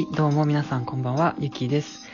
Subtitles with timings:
[0.00, 2.08] はい、どうも皆さんこんばんは、ゆきです。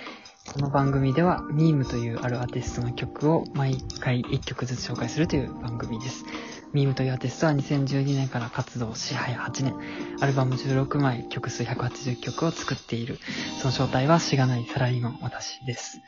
[0.52, 6.24] この番組では、ミームというあるアーティストの曲を毎回1曲ずつ紹介するという番組です。
[6.72, 9.76] ミームというアーティストは2012年から活動し、早8年、
[10.20, 13.20] アルバム16枚、曲数180曲を作っている。
[13.60, 16.00] その正体はしがないサラリーマン私です。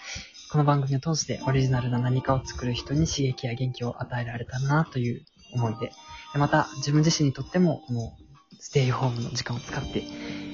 [0.51, 5.93] この番組を通してオリジナルな何かを作る人に刺激や元気を与えられたなという思い、で
[6.39, 8.13] また自分自身にとってもこの
[8.61, 10.03] ステイホームの時間を使って、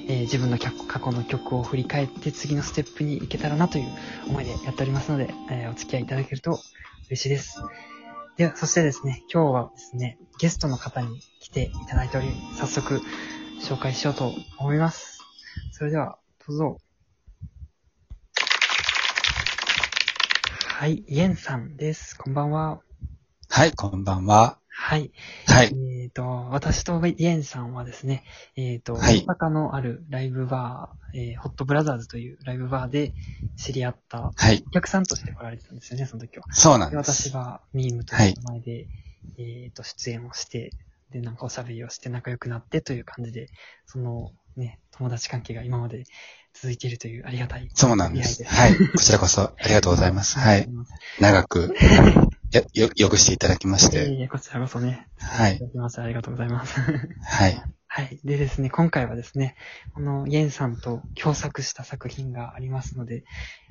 [0.07, 3.85] えー自分の脚過去の曲を振り返って次のステップに行けたらなという
[4.27, 6.59] 思いでやっておりますので、えーお付き合いいただけると
[7.07, 7.61] 嬉しいです。
[8.37, 12.27] では、そしてですね、今日はですね、ゲストの方に来ていただいており、
[12.57, 13.01] 早速
[13.61, 15.19] 紹介しようと思います。
[15.71, 16.77] それでは、どうぞ。
[20.65, 22.17] はい、イエンさんです。
[22.17, 22.81] こんばんは。
[23.49, 24.59] はい、こんばんは。
[24.67, 25.13] はい。
[25.47, 25.67] はい。
[25.67, 25.69] え
[26.05, 28.23] っ、と、私とイエンさんはですね、
[28.55, 33.13] えっ、と、はい大阪のあるライブバー、えーホットブラザーズというライブバーで
[33.55, 34.63] 知り合ったはい。
[34.67, 36.45] お客さんとして来られてたんですよね、その時は。
[36.47, 37.29] で、そうなんです。
[37.29, 38.87] 私がミームという名前で、
[39.37, 40.71] えっ、と、出演をして、
[41.11, 43.49] で、なんかおしゃべりをして仲良くなってという感じで、
[43.85, 46.03] そのね、友達関係が今まで
[46.53, 47.69] 続いているというありがたい。
[47.73, 48.43] そうなんです。
[48.43, 48.75] はい。
[48.75, 50.39] こちらこそありがとうございます。
[50.39, 50.69] はい。。
[51.19, 51.73] 長く、
[52.51, 53.97] や、よ、よくしていただきまして。
[53.97, 55.07] いえいえ、こちらこそね。
[55.17, 55.65] はいいた。
[55.65, 56.79] だきましてありがとうございます。
[56.79, 57.63] はい。
[57.87, 58.19] はい。
[58.23, 59.55] でですね、今回はですね、
[59.93, 63.23] このイエンさんと共作した作品がありますので、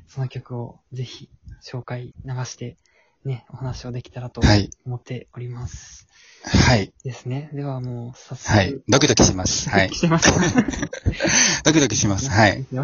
[0.08, 1.28] その曲をぜひ
[1.62, 2.76] 紹介流して、
[3.24, 6.06] ね、お話をできたらとはい思っております。
[6.44, 6.92] はい。
[7.04, 7.50] ですね。
[7.54, 8.56] ではもう早速。
[8.56, 8.80] はい。
[8.88, 9.70] ドキドキします。
[9.70, 9.94] はい。
[9.94, 10.30] してます。
[11.64, 12.28] ドキドキします。
[12.28, 12.60] はい。
[12.60, 12.76] い。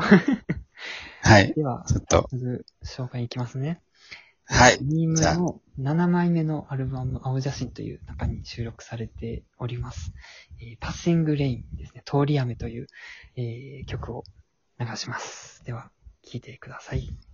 [1.22, 1.52] はい。
[1.54, 2.28] では、ちょっと、
[2.84, 3.80] 紹介いきますね。
[4.51, 4.79] はい。
[4.83, 10.12] ミームじゃあの7枚目のアルバム、青写真という中に収録されております。
[10.61, 12.03] えー、パッシングレインですね。
[12.05, 12.87] 通り雨という、
[13.37, 14.25] えー曲を
[14.78, 15.65] 流します。
[15.65, 15.91] では、
[16.22, 17.29] 聴いてください。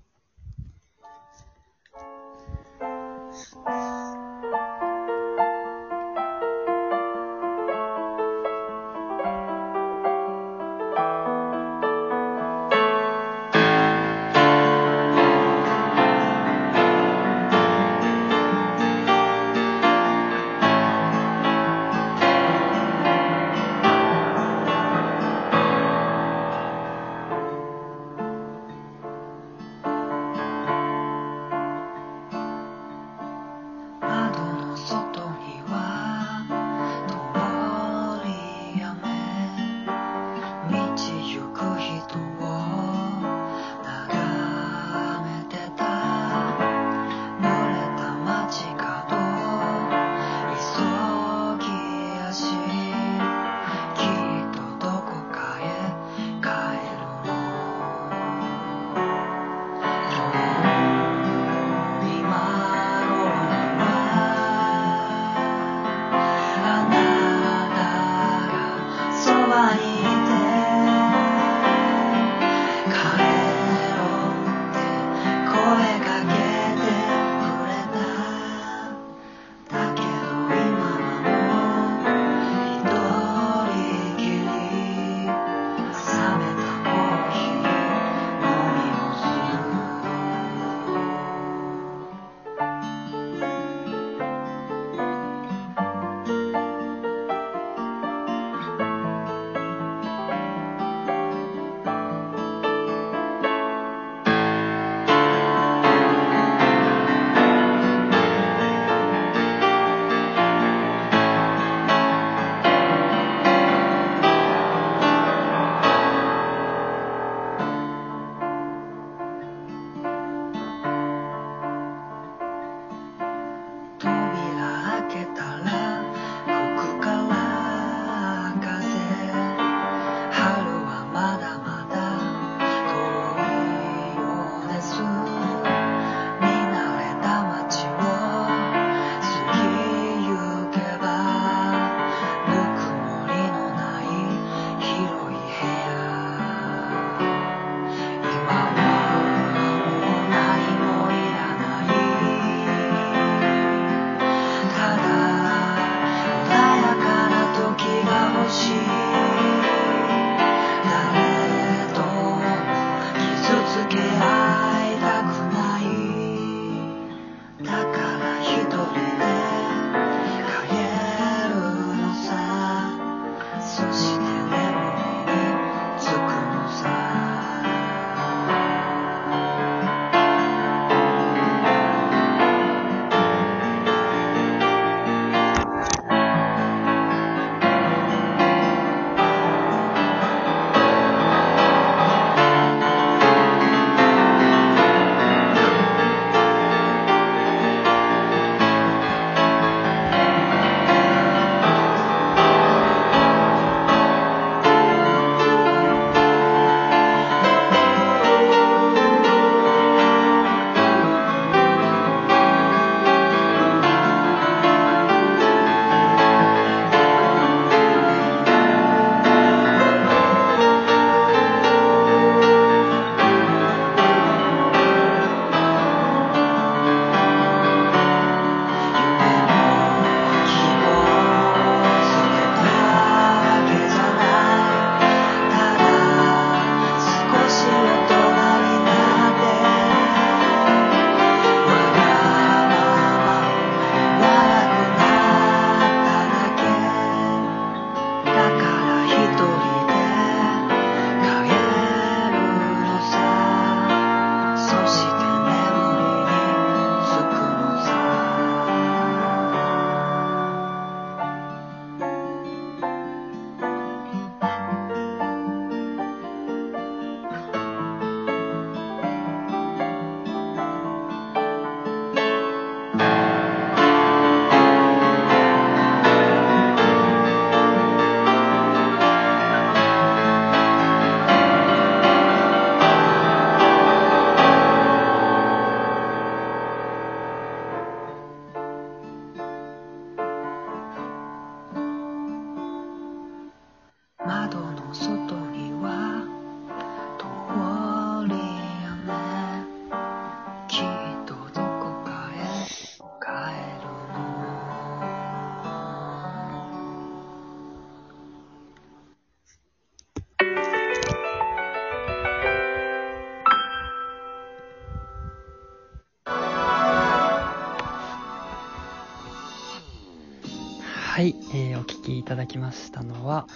[321.16, 323.46] はい、えー、お聴きいただきましたのは、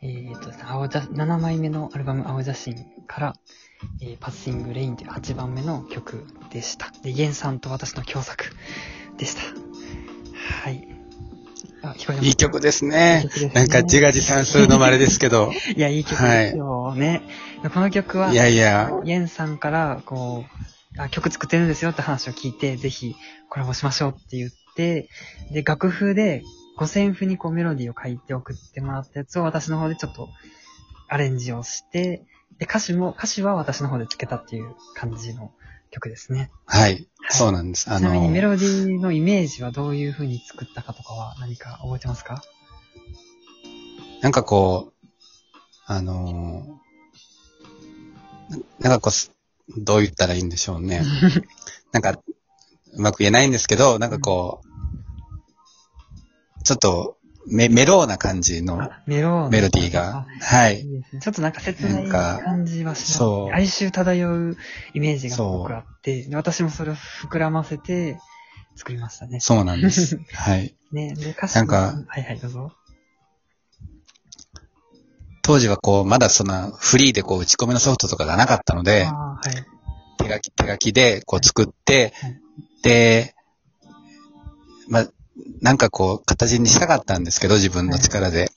[0.00, 3.34] えーとですね、青写7枚目のアルバム青写真から、
[4.00, 6.90] えー、パッシングレインという8番目の曲でした。
[7.02, 8.46] で、イエンさんと私の共作
[9.18, 9.42] でした。
[10.64, 10.88] はい。
[11.82, 13.52] あ、聞こえいい曲ですねいい曲ですね。
[13.52, 15.52] なんか自画自賛するのもあれですけど。
[15.76, 17.20] いや、いい曲ですよね。
[17.74, 20.46] この曲は、いやいや、イエンさんから、こ
[20.96, 23.14] う、あ曲作ってるんですよって話を聞いて、ぜひ
[23.50, 25.10] コラボしましょうって言って、
[25.52, 26.42] で、楽譜で
[26.76, 30.28] 五線譜にこうメロディーを書いて送ってもらったやつを私の方でちょっと
[31.08, 32.24] アレンジをして、
[32.58, 35.52] で、歌詞も、歌詞は私の方でつけたっていう感じの
[35.90, 36.50] 曲ですね。
[36.64, 37.06] はい。
[37.28, 37.90] そうなんです。
[37.90, 42.42] あちなみにの、メロディーのイメージはどういう風に作ったかとかは何か覚えてますか？
[44.22, 45.06] なんかこう、
[45.86, 49.32] あのー、なんかこうす、
[49.76, 51.02] どう言ったらいいんでしょうね。
[51.92, 52.20] なんか、
[52.92, 54.65] うまく言えないんですけど、なんかこう、
[56.66, 60.80] ちょっとメメローな感じのあメロメロディーが、はいい。
[60.80, 61.20] いですね。
[61.22, 63.12] ちょっとなんか切ない感じはします。
[63.12, 64.56] そう哀愁漂う
[64.92, 68.18] イメージがすごくあって、で私もそれを膨らませて
[68.74, 69.38] 作りましたね。
[69.38, 70.18] そうなんです。
[70.34, 70.74] はい。
[70.90, 72.72] ね、で、歌詞なんかはいはい、どうぞ。
[75.42, 80.24] 当時はこう、まだそんなフリーでこう打ち込みのソフトとかがなかったので、はい。
[80.24, 82.40] 手書き、手書きでこう作ってはい、
[82.82, 83.36] で、
[84.88, 85.08] まあ、
[85.60, 88.50] なんかこう、形にしたかったんですけど、自分の力で。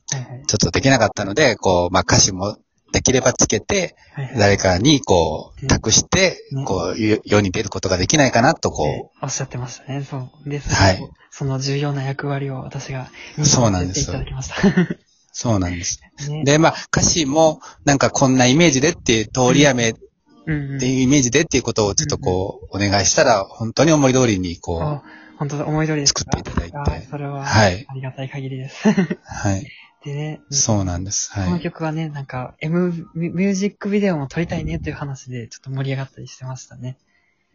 [0.48, 2.58] ちょっとできなかったので、こう、まあ、歌詞も
[2.92, 3.96] できればつけて。
[4.38, 10.04] 誰かにこう、うん託してね、こう、世世に出ることができないかなと、こっておっしゃってましたね。
[10.04, 10.50] そう。
[10.50, 11.00] で、そはい
[11.32, 13.10] その重要な役割を私が、
[13.44, 14.68] そうなんですいただきました。
[14.68, 15.00] う、
[15.32, 16.02] そうなんです。
[16.28, 25.04] ね、で、まあ、歌詞も、なんかこんなイメージでっていう、通り雨っていうイメージでっていうことをちょっとこう、お願いしたら、本当に思い通りに、こあ、
[25.40, 26.20] 本当だ、思い通りですか？
[26.32, 28.88] 作っていただいてあそれは、はいありがたい限りです。
[28.90, 29.66] う、はい。
[30.06, 31.32] でね、そうなんです。
[31.34, 31.62] このはい。
[31.62, 36.98] 曲はね、なんか、M、ミミュージックビデオも撮りたいねっていう話で、ちょっと盛り上がったりしてましたね。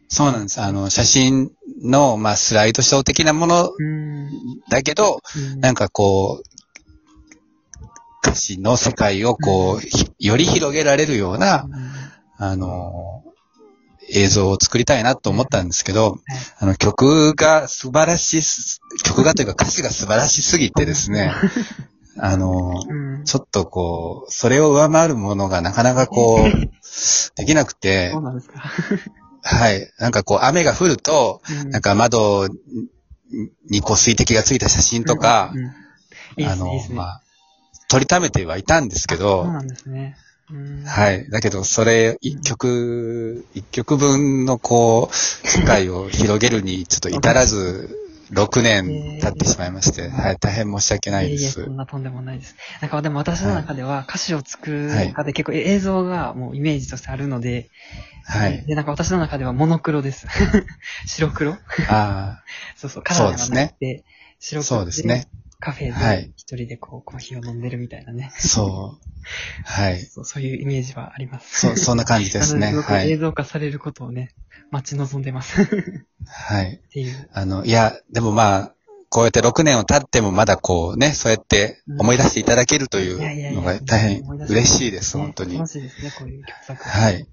[0.09, 0.61] そうなんです。
[0.61, 1.51] あの、写真
[1.81, 3.71] の、まあ、スライドショー的なもの。
[4.69, 6.43] だけど、うんなんかこう、
[8.23, 11.73] 歌詞の世界をこう、ひより広げられるような、うん
[12.37, 13.23] あの、
[14.09, 16.21] 映像を作りたいなと思ったんですけど、はい
[16.57, 21.33] あの曲が素晴らしす、曲がというか歌詞が素晴らしすぎてですね、
[22.17, 23.23] あの、うん。
[23.25, 26.69] ちょっとこう、それを上回るものがなかなかこう、
[27.35, 28.63] できなくてそう、なんですか。
[29.41, 29.91] はい。
[29.99, 32.47] なんかこう、雨が降ると、うんなんか窓
[33.69, 35.71] にこう水滴がついた写真とかうん、うん
[36.37, 36.71] いいであの。
[36.91, 37.21] まあ、
[37.87, 40.17] 撮りためてはいたんですけそうど、なんですね。
[40.51, 41.29] うんはい。
[41.29, 47.89] だけど、それ、一曲、一曲分のこう、世界を広げるにちょっと至らず、
[48.31, 50.37] 6年経ってしまいまして、はい。
[50.37, 51.69] 大変申し訳ないでいえいえ、すそ。
[51.69, 52.55] んなとんでもないです。
[52.81, 57.69] なんかでも私の中では歌詞を作る中で結構映像がもうイメージとしてあるので、
[58.25, 58.65] はい。
[58.65, 60.27] で、なんか私の中ではモノクロです。
[61.05, 61.57] 白黒
[61.89, 62.41] あ
[62.75, 64.03] そうそう、カラーではなくて、
[64.39, 65.27] 白あ、黒そうですね。
[65.65, 68.31] カフェはいで一人でこうコーヒーを飲んでるみたいなね。
[68.37, 69.05] そう。
[69.65, 69.99] はい。
[70.01, 71.61] そうそういうイメージはあります。
[71.61, 72.71] そう、そんな感じですね。
[72.85, 73.11] はい。
[73.11, 74.35] 映像化されることをね、
[74.69, 75.63] 待ち望んでます。
[75.63, 75.65] っ
[76.27, 76.81] はい。
[76.91, 77.29] ていう。
[77.33, 78.75] あの、いや、でもまあ、
[79.09, 85.57] こうやって6年を経ってもまだこうね、そうやって思い出していただけるというやのが大変嬉しいです、ね本当に。
[85.57, 86.83] 楽しいですね、こういう曲作。
[86.83, 87.27] はい。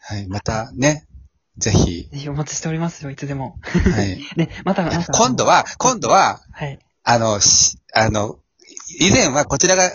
[0.00, 0.26] はい。
[0.26, 1.06] またね、
[1.56, 3.58] ぜひ、ぜひお待ちしておりますよ、いつでも。
[3.62, 4.18] はい。
[4.36, 6.80] ね、また、今度は、今度は、はい。
[7.04, 8.38] あの、し、あの、
[8.98, 9.90] 以前はこちらが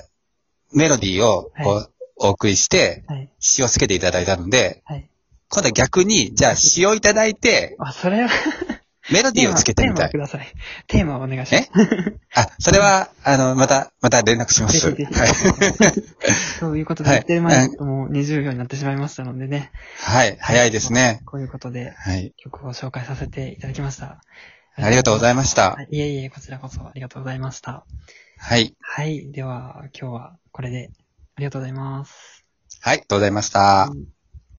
[0.74, 1.90] メロディーをこう、は
[2.20, 3.30] お送りして、はい。
[3.40, 5.10] 詩をつけていただいたので、はい。
[5.50, 8.30] 今度は逆に、じゃあ詩をいただいて、あ、それは、
[9.12, 10.28] メロディーをつけてみたいテーマ。
[10.28, 10.48] ください。
[10.86, 11.72] テーマをお願いします。
[12.36, 14.92] あ、それは、あの、また、また連絡します。
[14.92, 15.08] はい。
[16.60, 19.72] そういうことで、はい言ってる前にもう20秒になってしまいましたのでね。
[20.00, 20.38] はい。
[20.40, 21.22] 早いですね。
[21.26, 22.34] こういうことではい。
[22.38, 24.22] 曲を紹介させていただきました。
[24.82, 25.84] ありがとうございましたは。
[25.84, 25.98] い。
[25.98, 27.86] いえいえ、こちらこそありがとうございました。
[28.38, 28.76] はい。
[28.80, 29.32] はい。
[29.32, 30.92] では、今日はこれで
[31.36, 32.46] ありがとうございます。
[32.82, 32.94] はい。
[32.94, 33.90] ありがとうございました。
[33.92, 34.19] うん